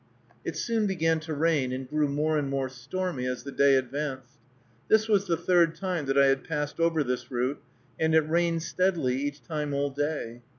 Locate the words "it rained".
8.15-8.63